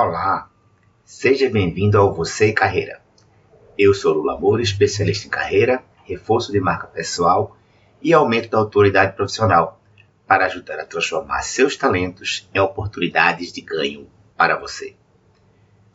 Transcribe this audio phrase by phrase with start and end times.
[0.00, 0.48] Olá,
[1.04, 3.00] seja bem-vindo ao Você e Carreira.
[3.76, 7.56] Eu sou Lula Moura, especialista em carreira, reforço de marca pessoal
[8.00, 9.82] e aumento da autoridade profissional
[10.24, 14.94] para ajudar a transformar seus talentos em oportunidades de ganho para você.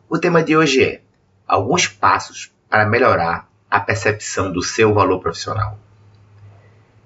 [0.10, 1.02] O tema de hoje é
[1.48, 5.80] alguns passos para melhorar a percepção do seu valor profissional.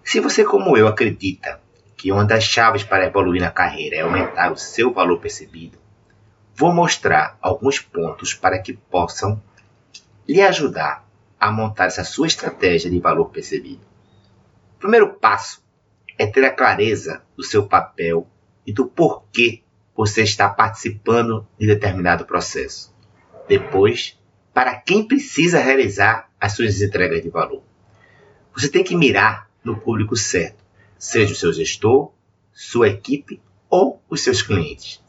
[0.03, 1.61] Se você, como eu, acredita
[1.95, 5.77] que uma das chaves para evoluir na carreira é aumentar o seu valor percebido,
[6.57, 9.39] vou mostrar alguns pontos para que possam
[10.27, 11.07] lhe ajudar
[11.39, 13.85] a montar essa sua estratégia de valor percebido.
[14.75, 15.63] O primeiro passo
[16.17, 18.27] é ter a clareza do seu papel
[18.65, 19.61] e do porquê
[19.95, 22.91] você está participando de determinado processo.
[23.47, 24.19] Depois,
[24.51, 27.61] para quem precisa realizar as suas entregas de valor.
[28.55, 30.63] Você tem que mirar no público certo,
[30.97, 32.11] seja o seu gestor,
[32.51, 35.05] sua equipe ou os seus clientes.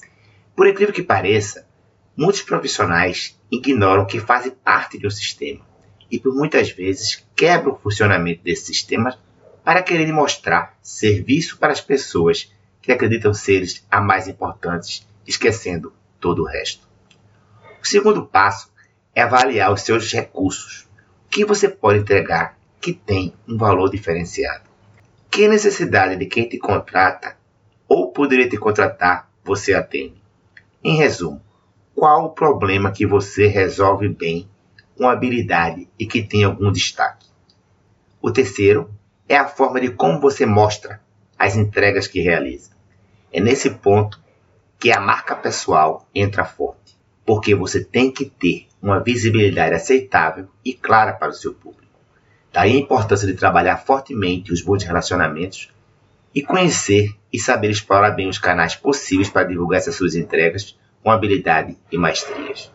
[0.59, 1.69] Por incrível que pareça,
[2.17, 5.65] muitos profissionais ignoram que fazem parte de um sistema
[6.11, 9.17] e por muitas vezes quebram o funcionamento desse sistema
[9.63, 16.43] para querer mostrar serviço para as pessoas que acreditam seres a mais importantes, esquecendo todo
[16.43, 16.89] o resto.
[17.81, 18.69] O segundo passo
[19.15, 20.89] é avaliar os seus recursos.
[21.27, 24.65] O que você pode entregar que tem um valor diferenciado?
[25.31, 27.37] Que necessidade de quem te contrata
[27.87, 30.18] ou poderia te contratar você atende?
[30.83, 31.43] Em resumo,
[31.93, 34.49] qual o problema que você resolve bem
[34.97, 37.27] com habilidade e que tem algum destaque?
[38.23, 38.89] O terceiro
[39.29, 41.01] é a forma de como você mostra
[41.37, 42.71] as entregas que realiza.
[43.33, 44.23] É nesse ponto
[44.79, 50.73] que a marca pessoal entra forte, porque você tem que ter uma visibilidade aceitável e
[50.73, 51.93] clara para o seu público.
[52.53, 55.73] Daí a importância de trabalhar fortemente os bons relacionamentos
[56.39, 61.11] e conhecer e saber explorar bem os canais possíveis para divulgar essas suas entregas com
[61.11, 62.71] habilidade e maestrias.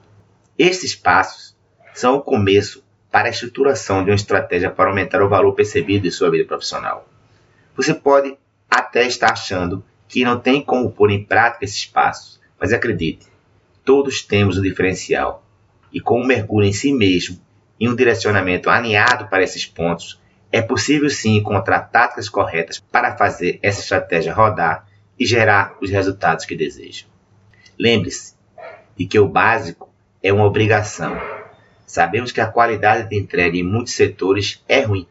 [0.60, 1.56] Esses passos
[1.94, 6.12] são o começo para a estruturação de uma estratégia para aumentar o valor percebido de
[6.12, 7.08] sua vida profissional.
[7.74, 8.38] Você pode
[8.70, 13.28] até estar achando que não tem como pôr em prática esses passos, mas acredite,
[13.86, 15.42] todos temos um diferencial
[15.90, 17.40] e com um mergulho em si mesmo
[17.80, 20.20] e um direcionamento alinhado para esses pontos,
[20.54, 24.88] é possível sim encontrar táticas corretas para fazer essa estratégia rodar
[25.18, 27.10] e gerar os resultados que desejam.
[27.78, 28.36] Lembre-se
[28.96, 29.90] de que o básico
[30.22, 31.20] é uma obrigação.
[31.88, 35.08] Sabemos que a qualidade de entrega em muitos setores é ruim,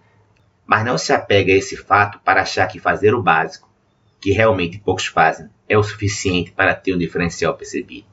[0.64, 3.68] mas não se apegue a esse fato para achar que fazer o básico,
[4.20, 8.06] que realmente poucos fazem, é o suficiente para ter um diferencial percebido.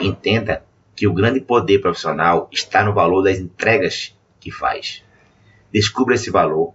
[0.00, 0.64] Entenda
[0.96, 5.04] que o grande poder profissional está no valor das entregas que faz.
[5.72, 6.74] Descubra esse valor,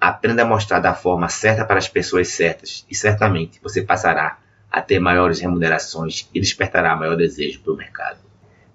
[0.00, 4.38] aprenda a mostrar da forma certa para as pessoas certas e certamente você passará
[4.68, 8.18] a ter maiores remunerações e despertará maior desejo pelo mercado.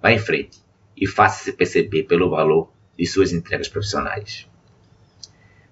[0.01, 0.63] Vá em frente
[0.95, 4.47] e faça-se perceber pelo valor de suas entregas profissionais.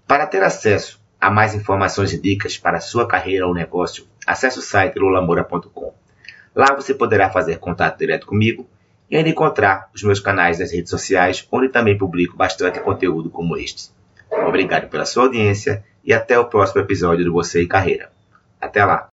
[0.06, 4.62] Para ter acesso a mais informações e dicas para sua carreira ou negócio, acesse o
[4.62, 5.94] site lulamora.com.
[6.54, 8.68] Lá você poderá fazer contato direto comigo
[9.10, 13.58] e ainda encontrar os meus canais nas redes sociais, onde também publico bastante conteúdo como
[13.58, 13.90] este.
[14.48, 18.12] Obrigado pela sua audiência e até o próximo episódio do Você e Carreira.
[18.60, 19.08] Até lá!